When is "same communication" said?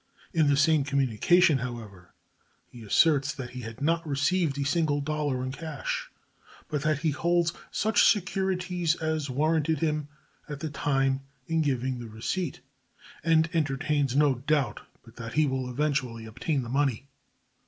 0.57-1.59